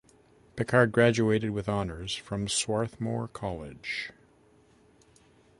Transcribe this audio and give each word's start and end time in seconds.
Picard 0.55 0.91
graduated 0.91 1.51
with 1.51 1.69
honors 1.69 2.15
from 2.15 2.47
Swarthmore 2.47 3.27
College. 3.27 4.09